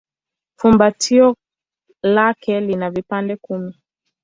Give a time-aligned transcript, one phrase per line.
[0.59, 1.35] Fumbatio
[2.03, 3.73] lake lina vipande kumi.